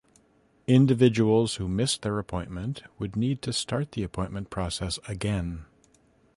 Individuals 0.65 1.57
who 1.57 1.67
missed 1.67 2.01
their 2.01 2.17
appointment 2.17 2.81
would 2.97 3.15
need 3.15 3.39
to 3.43 3.53
start 3.53 3.91
the 3.91 4.01
appointment 4.01 4.49
process 4.49 4.97
again. 5.07 5.65